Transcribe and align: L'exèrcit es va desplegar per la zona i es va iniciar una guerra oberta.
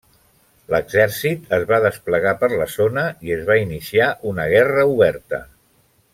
L'exèrcit 0.75 1.51
es 1.57 1.65
va 1.71 1.79
desplegar 1.83 2.33
per 2.39 2.49
la 2.55 2.67
zona 2.77 3.03
i 3.29 3.37
es 3.37 3.45
va 3.51 3.59
iniciar 3.67 4.09
una 4.33 4.49
guerra 4.57 4.87
oberta. 4.97 5.43